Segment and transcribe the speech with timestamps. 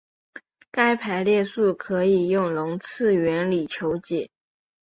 [0.71, 4.31] 该排列数可以用容斥原理求解。